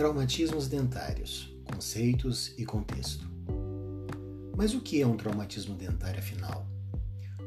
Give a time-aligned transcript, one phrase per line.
[0.00, 3.30] Traumatismos dentários, conceitos e contexto.
[4.56, 6.66] Mas o que é um traumatismo dentário afinal?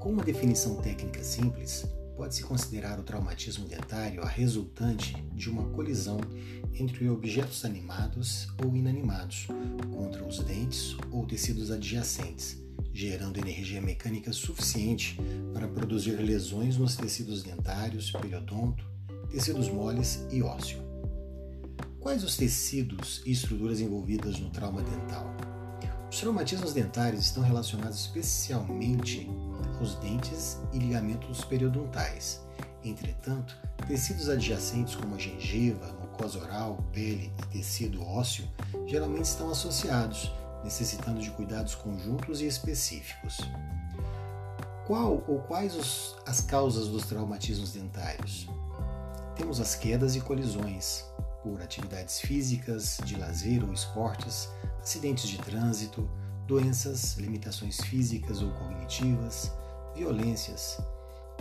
[0.00, 1.86] Com uma definição técnica simples,
[2.16, 6.18] pode-se considerar o traumatismo dentário a resultante de uma colisão
[6.74, 9.46] entre objetos animados ou inanimados
[9.94, 12.60] contra os dentes ou tecidos adjacentes,
[12.92, 15.16] gerando energia mecânica suficiente
[15.54, 18.84] para produzir lesões nos tecidos dentários, periodonto,
[19.30, 20.89] tecidos moles e ósseo.
[22.00, 25.26] Quais os tecidos e estruturas envolvidas no trauma dental?
[26.10, 29.28] Os traumatismos dentários estão relacionados especialmente
[29.78, 32.40] aos dentes e ligamentos periodontais.
[32.82, 33.54] Entretanto,
[33.86, 38.48] tecidos adjacentes como a gengiva, mucosa oral, pele e tecido ósseo
[38.86, 40.32] geralmente estão associados,
[40.64, 43.36] necessitando de cuidados conjuntos e específicos.
[44.86, 48.48] Qual ou quais os, as causas dos traumatismos dentários?
[49.36, 51.04] Temos as quedas e colisões,
[51.42, 54.48] por atividades físicas, de lazer ou esportes,
[54.80, 56.08] acidentes de trânsito,
[56.46, 59.52] doenças, limitações físicas ou cognitivas,
[59.94, 60.78] violências,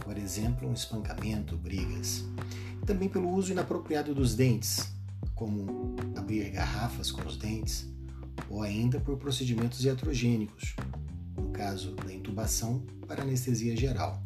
[0.03, 2.23] por exemplo, um espancamento, brigas.
[2.85, 4.87] Também pelo uso inapropriado dos dentes,
[5.35, 7.87] como abrir garrafas com os dentes,
[8.49, 10.75] ou ainda por procedimentos iatrogênicos,
[11.35, 14.21] no caso da intubação para anestesia geral.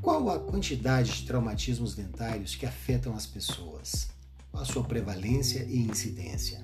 [0.00, 4.08] Qual a quantidade de traumatismos dentários que afetam as pessoas?
[4.60, 6.62] A sua prevalência e incidência.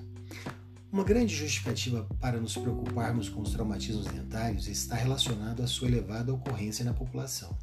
[0.91, 6.31] Uma grande justificativa para nos preocuparmos com os traumatismos dentários está relacionado à sua elevada
[6.31, 7.57] ocorrência na população.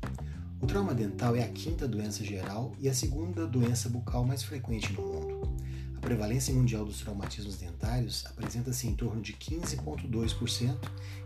[0.60, 4.92] O trauma dental é a quinta doença geral e a segunda doença bucal mais frequente
[4.92, 5.54] no mundo.
[5.96, 10.76] A prevalência mundial dos traumatismos dentários apresenta-se em torno de 15,2%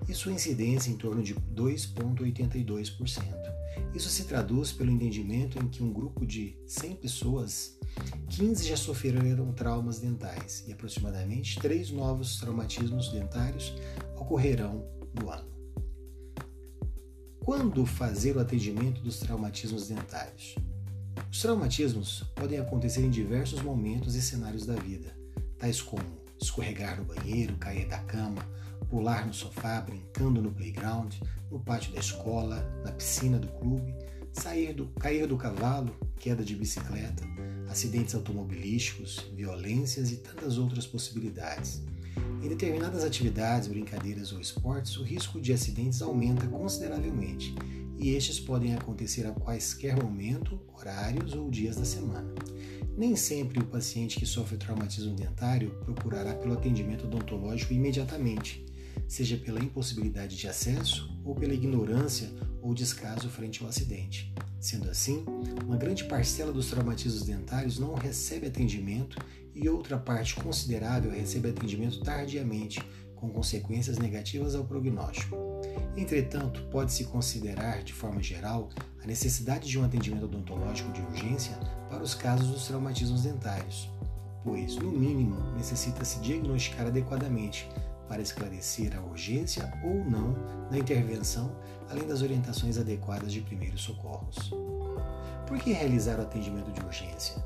[0.06, 3.47] e sua incidência em torno de 2,82%.
[3.94, 7.78] Isso se traduz pelo entendimento em que um grupo de 100 pessoas
[8.30, 13.74] 15 já sofreram traumas dentais e aproximadamente 3 novos traumatismos dentários
[14.16, 14.84] ocorrerão
[15.18, 15.48] no ano.
[17.40, 20.54] Quando fazer o atendimento dos traumatismos dentários?
[21.30, 25.16] Os traumatismos podem acontecer em diversos momentos e cenários da vida,
[25.58, 26.04] tais como
[26.40, 28.46] escorregar no banheiro, cair da cama,
[28.88, 31.14] pular no sofá, brincando no playground,
[31.50, 33.94] no pátio da escola, na piscina do clube,
[34.32, 37.24] sair do, cair do cavalo, queda de bicicleta,
[37.68, 41.82] acidentes automobilísticos, violências e tantas outras possibilidades.
[42.42, 47.54] Em determinadas atividades, brincadeiras ou esportes, o risco de acidentes aumenta consideravelmente,
[47.96, 52.32] e estes podem acontecer a quaisquer momento, horários ou dias da semana.
[52.96, 58.64] Nem sempre o paciente que sofre traumatismo dentário procurará pelo atendimento odontológico imediatamente,
[59.08, 62.30] seja pela impossibilidade de acesso ou pela ignorância
[62.62, 64.32] ou descaso frente ao acidente.
[64.60, 65.24] Sendo assim,
[65.64, 69.18] uma grande parcela dos traumatismos dentários não recebe atendimento
[69.54, 72.80] e outra parte considerável recebe atendimento tardiamente,
[73.16, 75.36] com consequências negativas ao prognóstico.
[75.96, 78.68] Entretanto, pode-se considerar, de forma geral,
[79.02, 81.56] a necessidade de um atendimento odontológico de urgência
[81.88, 83.90] para os casos dos traumatismos dentários,
[84.44, 87.68] pois, no mínimo, necessita-se diagnosticar adequadamente
[88.08, 90.34] para esclarecer a urgência ou não
[90.70, 91.54] da intervenção,
[91.90, 94.50] além das orientações adequadas de primeiros socorros.
[95.46, 97.42] Por que realizar o atendimento de urgência?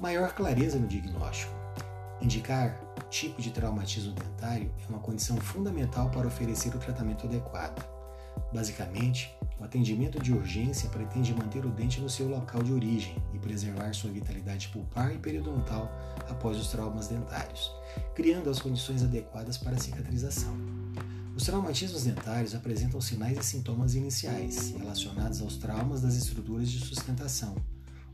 [0.00, 1.52] Maior clareza no diagnóstico.
[2.20, 7.84] Indicar tipo de traumatismo dentário é uma condição fundamental para oferecer o tratamento adequado.
[8.52, 13.38] Basicamente, o atendimento de urgência pretende manter o dente no seu local de origem e
[13.38, 15.90] preservar sua vitalidade pulpar e periodontal
[16.28, 17.72] após os traumas dentários,
[18.14, 20.56] criando as condições adequadas para a cicatrização.
[21.34, 27.56] Os traumatismos dentários apresentam sinais e sintomas iniciais relacionados aos traumas das estruturas de sustentação,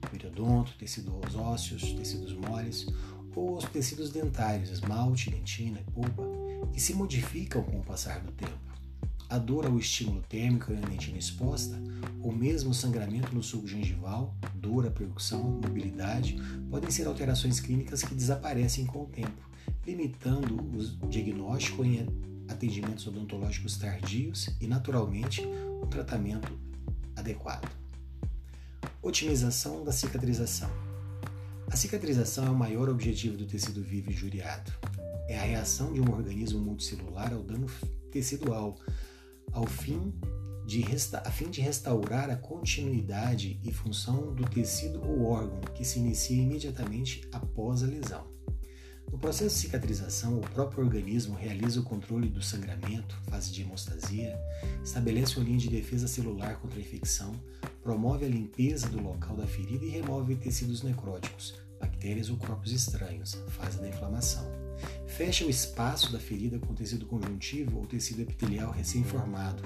[0.02, 2.86] o periodonto, tecidos ósseos, tecidos moles,
[3.34, 6.22] ou os tecidos dentários, esmalte, dentina e pulpa,
[6.72, 8.73] que se modificam com o passar do tempo
[9.34, 11.76] a dor ao estímulo térmico na dentina exposta,
[12.22, 16.36] ou mesmo o sangramento no suco gengival, dor à percussão, mobilidade,
[16.70, 19.42] podem ser alterações clínicas que desaparecem com o tempo,
[19.84, 20.54] limitando
[21.02, 22.06] o diagnóstico em
[22.46, 25.42] atendimentos odontológicos tardios e, naturalmente,
[25.82, 26.56] um tratamento
[27.16, 27.68] adequado.
[29.02, 30.70] Otimização da cicatrização.
[31.68, 34.72] A cicatrização é o maior objetivo do tecido vivo injuriado.
[35.26, 37.66] É a reação de um organismo multicelular ao dano
[38.12, 38.78] tecidual,
[39.54, 40.12] ao fim
[40.66, 45.84] de resta a fim de restaurar a continuidade e função do tecido ou órgão que
[45.84, 48.34] se inicia imediatamente após a lesão.
[49.12, 54.36] No processo de cicatrização, o próprio organismo realiza o controle do sangramento, fase de hemostasia,
[54.82, 57.32] estabelece uma linha de defesa celular contra a infecção,
[57.82, 63.34] promove a limpeza do local da ferida e remove tecidos necróticos, bactérias ou corpos estranhos,
[63.50, 64.50] fase da inflamação.
[65.16, 69.62] Fecha o espaço da ferida com tecido conjuntivo ou tecido epitelial recém-formado,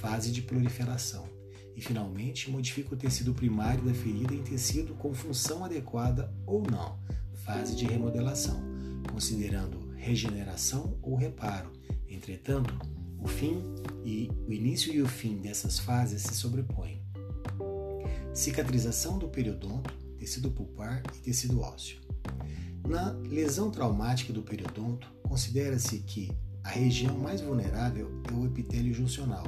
[0.00, 1.28] fase de proliferação.
[1.76, 6.98] E, finalmente, modifica o tecido primário da ferida em tecido com função adequada ou não,
[7.44, 8.58] fase de remodelação,
[9.12, 11.70] considerando regeneração ou reparo.
[12.08, 12.74] Entretanto,
[13.22, 13.62] o fim
[14.02, 17.02] e o início e o fim dessas fases se sobrepõem.
[18.32, 22.00] Cicatrização do periodonto, tecido pulpar e tecido ósseo.
[22.88, 26.30] Na lesão traumática do periodonto, considera-se que
[26.62, 29.44] a região mais vulnerável é o epitélio juncional,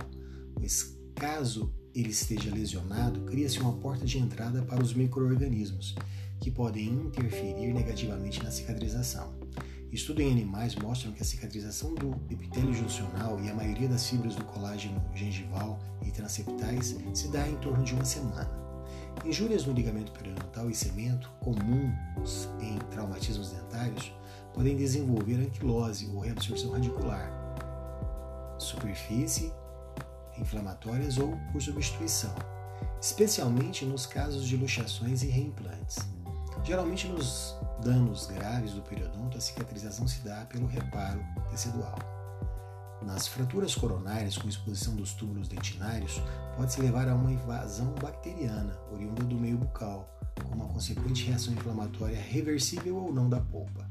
[0.55, 5.95] pois caso ele esteja lesionado, cria-se uma porta de entrada para os microorganismos,
[6.41, 9.33] que podem interferir negativamente na cicatrização.
[9.93, 14.35] Estudos em animais mostram que a cicatrização do epitélio juncional e a maioria das fibras
[14.35, 18.69] do colágeno gengival e transeptais se dá em torno de uma semana.
[19.25, 22.49] Injúrias no ligamento periodontal e cemento, comuns
[23.29, 24.13] traumatismos dentários,
[24.55, 27.31] podem desenvolver anquilose ou reabsorção radicular,
[28.59, 29.53] superfície
[30.39, 32.35] inflamatórias ou por substituição,
[33.01, 35.99] especialmente nos casos de luxações e reimplantes.
[36.65, 41.97] Geralmente nos danos graves do periodonto, a cicatrização se dá pelo reparo tecidual.
[43.03, 46.21] Nas fraturas coronárias com exposição dos túbulos dentinários,
[46.57, 50.18] pode-se levar a uma invasão bacteriana oriunda do meio bucal,
[50.49, 53.89] com uma consequente reação inflamatória reversível ou não da polpa.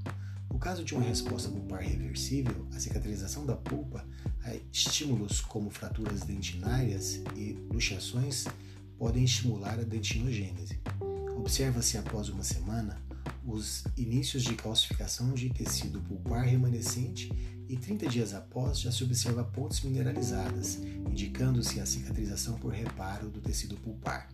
[0.51, 4.06] No caso de uma resposta pulpar reversível, a cicatrização da polpa
[4.44, 8.45] a estímulos como fraturas dentinárias e luxações
[8.98, 10.80] podem estimular a dentinogênese.
[11.38, 13.00] Observa-se após uma semana
[13.45, 17.31] os inícios de calcificação de tecido pulpar remanescente
[17.69, 20.75] e 30 dias após já se observa pontes mineralizadas,
[21.09, 24.27] indicando-se a cicatrização por reparo do tecido pulpar.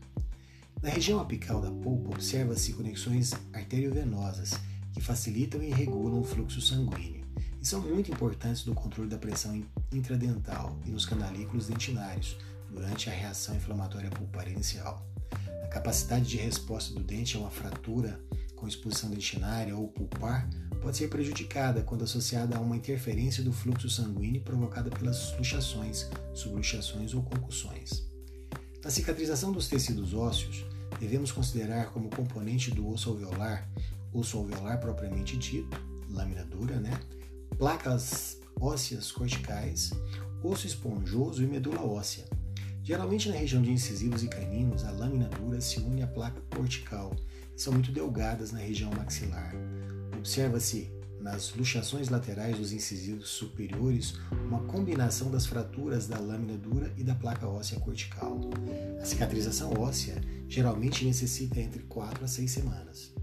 [0.84, 4.52] Na região apical da polpa observa-se conexões arteriovenosas
[4.92, 7.26] que facilitam e regulam o fluxo sanguíneo
[7.62, 9.64] e são muito importantes no controle da pressão
[9.94, 12.38] intradental e nos canalículos dentinários
[12.70, 15.08] durante a reação inflamatória pulpar inicial.
[15.64, 18.20] A capacidade de resposta do dente a uma fratura
[18.58, 20.50] com exposição dentinária ou pulpar
[20.82, 27.14] pode ser prejudicada quando associada a uma interferência do fluxo sanguíneo provocada pelas luxações, subluxações
[27.14, 28.06] ou concussões.
[28.84, 33.70] Na cicatrização dos tecidos ósseos, devemos considerar como componente do osso alveolar,
[34.14, 35.78] osso alveolar propriamente dito,
[36.10, 37.00] lâmina dura, né?
[37.58, 39.92] placas ósseas corticais,
[40.44, 42.26] osso esponjoso e medula óssea.
[42.84, 47.16] Geralmente na região de incisivos e caninos, a lâmina dura se une à placa cortical
[47.56, 49.54] e são muito delgadas na região maxilar.
[50.18, 50.92] Observa-se
[51.24, 54.16] nas luxações laterais dos incisivos superiores
[54.46, 58.42] uma combinação das fraturas da lâmina dura e da placa óssea cortical.
[59.02, 63.14] A cicatrização óssea geralmente necessita entre 4 a 6 semanas.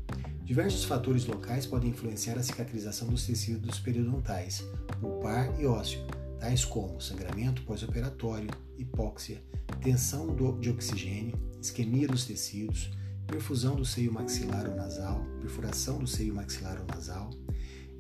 [0.42, 4.64] Diversos fatores locais podem influenciar a cicatrização dos tecidos periodontais,
[4.98, 6.00] pulpar e ósseo,
[6.40, 8.48] tais como sangramento pós-operatório,
[8.78, 9.42] hipóxia,
[9.82, 12.90] tensão de oxigênio, isquemia dos tecidos,
[13.26, 17.30] perfusão do seio maxilar ou nasal, perfuração do seio maxilar ou nasal,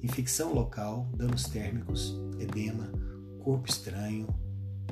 [0.02, 2.90] infecção local, danos térmicos, edema,
[3.42, 4.26] corpo estranho,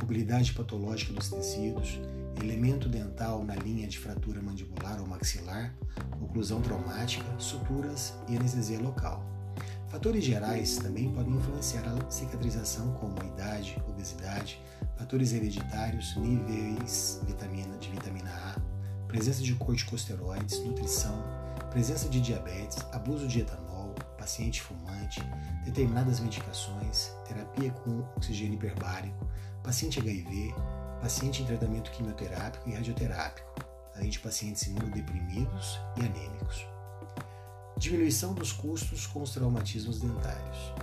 [0.01, 1.99] mobilidade patológica dos tecidos,
[2.43, 5.75] elemento dental na linha de fratura mandibular ou maxilar,
[6.21, 9.25] oclusão traumática, suturas e anestesia local.
[9.89, 14.61] Fatores gerais também podem influenciar a cicatrização, como idade, obesidade,
[14.97, 18.61] fatores hereditários, níveis vitamina, de vitamina A,
[19.07, 21.25] presença de corticosteroides, nutrição,
[21.71, 23.78] presença de diabetes, abuso de etanol,
[24.29, 25.23] paciente fumante,
[25.65, 29.27] determinadas medicações, terapia com oxigênio hiperbárico,
[29.65, 30.55] paciente HIV,
[31.01, 33.49] paciente em tratamento quimioterápico e radioterápico,
[33.97, 36.67] além de pacientes imunodeprimidos e anêmicos.
[37.79, 40.75] Diminuição dos custos com os traumatismos dentários.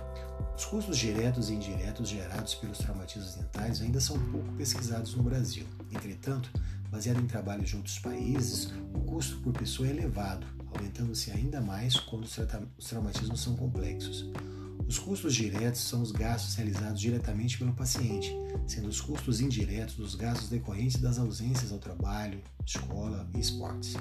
[0.56, 5.66] Os custos diretos e indiretos gerados pelos traumatismos dentários ainda são pouco pesquisados no Brasil.
[5.92, 6.50] Entretanto,
[6.96, 12.00] baseado em trabalhos de outros países, o custo por pessoa é elevado, aumentando-se ainda mais
[12.00, 14.30] quando os traumatismos são complexos.
[14.88, 18.34] Os custos diretos são os gastos realizados diretamente pelo paciente,
[18.66, 23.94] sendo os custos indiretos os gastos decorrentes das ausências ao trabalho, escola e esportes.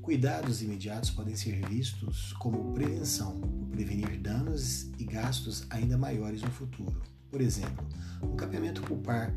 [0.00, 6.50] Cuidados imediatos podem ser vistos como prevenção, por prevenir danos e gastos ainda maiores no
[6.50, 7.02] futuro.
[7.30, 7.86] Por exemplo,
[8.22, 9.34] um capeamento pulpar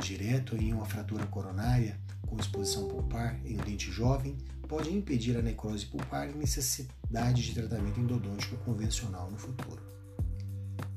[0.00, 4.36] direto em uma fratura coronária com exposição pulpar em um dente jovem
[4.68, 9.90] pode impedir a necrose pulpar e necessidade de tratamento endodôntico convencional no futuro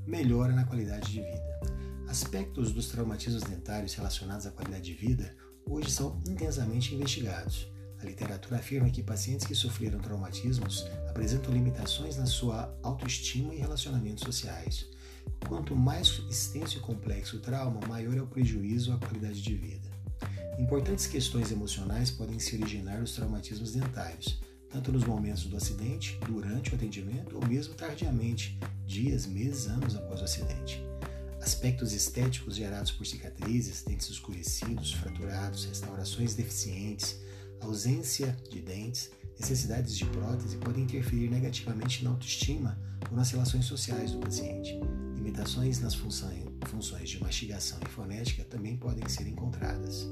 [0.05, 1.59] melhora na qualidade de vida.
[2.07, 7.67] Aspectos dos traumatismos dentários relacionados à qualidade de vida hoje são intensamente investigados.
[7.99, 14.23] A literatura afirma que pacientes que sofreram traumatismos apresentam limitações na sua autoestima e relacionamentos
[14.23, 14.85] sociais.
[15.47, 19.92] Quanto mais extenso e complexo o trauma, maior é o prejuízo à qualidade de vida.
[20.59, 26.71] Importantes questões emocionais podem se originar dos traumatismos dentários, tanto nos momentos do acidente, durante
[26.71, 30.83] o atendimento ou mesmo tardiamente, dias, meses, anos após o acidente.
[31.41, 37.19] Aspectos estéticos gerados por cicatrizes, dentes escurecidos, fraturados, restaurações deficientes,
[37.59, 42.79] ausência de dentes, necessidades de prótese podem interferir negativamente na autoestima
[43.09, 44.79] ou nas relações sociais do paciente.
[45.15, 50.07] Limitações nas funções de mastigação e fonética também podem ser encontradas.